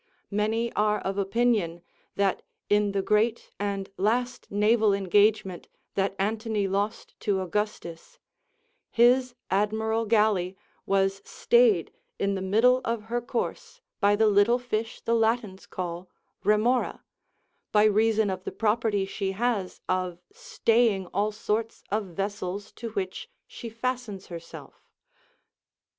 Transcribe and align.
Many 0.31 0.73
are 0.73 0.97
of 0.99 1.19
opinion 1.19 1.83
that 2.15 2.41
in 2.69 2.91
the 2.91 3.03
great 3.03 3.51
and 3.59 3.87
last 3.97 4.49
naval 4.49 4.95
engagement 4.95 5.67
that 5.93 6.15
Antony 6.17 6.67
lost 6.67 7.13
to 7.19 7.39
Augustus, 7.39 8.17
his 8.89 9.35
admiral 9.51 10.07
galley 10.07 10.57
was 10.87 11.21
stayed 11.23 11.91
in 12.17 12.33
the 12.33 12.41
middle 12.41 12.81
of 12.83 13.03
her 13.13 13.21
course 13.21 13.79
by 13.99 14.15
the 14.15 14.25
little 14.25 14.57
fish 14.57 15.01
the 15.01 15.13
Latins 15.13 15.67
call 15.67 16.09
remora, 16.43 17.03
by 17.71 17.83
reason 17.83 18.31
of 18.31 18.43
the 18.43 18.51
property 18.51 19.05
she 19.05 19.33
has 19.33 19.81
of 19.87 20.17
staying 20.31 21.05
all 21.13 21.31
sorts 21.31 21.83
of 21.91 22.05
vessels 22.07 22.71
to 22.71 22.89
which 22.93 23.29
she 23.45 23.69
fastens 23.69 24.25
herself. 24.33 24.89